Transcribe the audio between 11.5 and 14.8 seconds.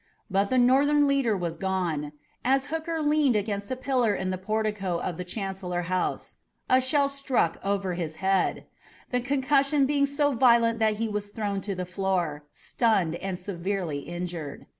to the floor, stunned and severely injured.